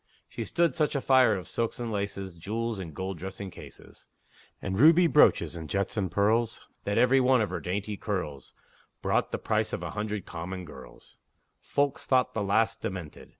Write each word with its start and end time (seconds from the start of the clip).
She 0.27 0.45
stood 0.45 0.73
such 0.73 0.95
a 0.95 0.99
fire 0.99 1.35
of 1.35 1.47
silks 1.47 1.79
and 1.79 1.91
laces, 1.91 2.33
Jewels 2.33 2.79
and 2.79 2.91
gold 2.95 3.19
dressing 3.19 3.51
cases, 3.51 4.07
And 4.59 4.79
ruby 4.79 5.05
brooches, 5.05 5.55
and 5.55 5.69
jets 5.69 5.95
and 5.95 6.09
pearls, 6.09 6.67
That 6.85 6.97
every 6.97 7.21
one 7.21 7.39
of 7.39 7.51
her 7.51 7.59
dainty 7.59 7.97
curls 7.97 8.55
Brought 9.03 9.31
the 9.31 9.37
price 9.37 9.73
of 9.73 9.83
a 9.83 9.91
hundred 9.91 10.25
common 10.25 10.65
girls; 10.65 11.17
Folks 11.59 12.07
thought 12.07 12.33
the 12.33 12.41
lass 12.41 12.75
demented! 12.75 13.29